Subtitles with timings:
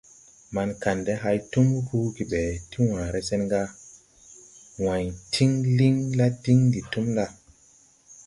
[0.55, 3.61] Man kandɛ hay tum ruugi ɓɛ ti wããre sen ga:
[4.83, 7.25] «wãy tiŋ liŋ la diŋ ndi tum ɗa!».